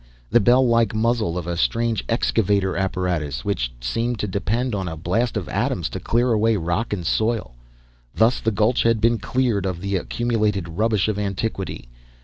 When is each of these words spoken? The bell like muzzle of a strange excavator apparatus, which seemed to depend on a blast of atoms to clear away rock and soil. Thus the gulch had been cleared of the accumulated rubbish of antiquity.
The 0.31 0.39
bell 0.39 0.67
like 0.67 0.95
muzzle 0.95 1.37
of 1.37 1.45
a 1.45 1.55
strange 1.55 2.03
excavator 2.09 2.75
apparatus, 2.75 3.45
which 3.45 3.71
seemed 3.79 4.17
to 4.21 4.27
depend 4.27 4.73
on 4.73 4.87
a 4.87 4.97
blast 4.97 5.37
of 5.37 5.47
atoms 5.47 5.89
to 5.89 5.99
clear 5.99 6.33
away 6.33 6.57
rock 6.57 6.91
and 6.91 7.05
soil. 7.05 7.53
Thus 8.15 8.39
the 8.39 8.49
gulch 8.49 8.81
had 8.81 8.99
been 8.99 9.19
cleared 9.19 9.67
of 9.67 9.79
the 9.79 9.97
accumulated 9.97 10.67
rubbish 10.69 11.07
of 11.07 11.19
antiquity. 11.19 11.87